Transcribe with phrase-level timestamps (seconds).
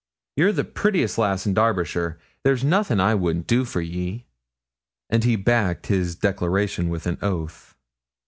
[0.35, 4.25] You're the prettiest lass in Derbyshire; there's nothin' I wouldn't do for ye.'
[5.11, 7.75] And he backed his declaration with an oath.